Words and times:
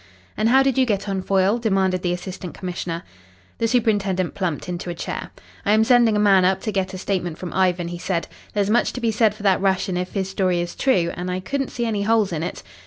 "And 0.35 0.49
how 0.49 0.63
did 0.63 0.79
you 0.79 0.85
get 0.87 1.07
on, 1.07 1.21
Foyle?" 1.21 1.59
demanded 1.59 2.01
the 2.01 2.11
Assistant 2.11 2.55
Commissioner. 2.55 3.03
The 3.59 3.67
superintendent 3.67 4.33
plumped 4.33 4.67
into 4.67 4.89
a 4.89 4.95
chair. 4.95 5.29
"I 5.63 5.73
am 5.73 5.83
sending 5.83 6.15
a 6.15 6.19
man 6.19 6.43
up 6.43 6.59
to 6.61 6.71
get 6.71 6.95
a 6.95 6.97
statement 6.97 7.37
from 7.37 7.53
Ivan," 7.53 7.89
he 7.89 7.99
said. 7.99 8.27
"There's 8.53 8.71
much 8.71 8.93
to 8.93 8.99
be 8.99 9.11
said 9.11 9.35
for 9.35 9.43
that 9.43 9.61
Russian 9.61 9.97
if 9.97 10.13
his 10.13 10.27
story 10.27 10.59
is 10.59 10.73
true 10.75 11.11
and 11.13 11.29
I 11.29 11.39
couldn't 11.39 11.69
see 11.69 11.85
any 11.85 12.01
holes 12.01 12.31
in 12.33 12.41
it." 12.41 12.63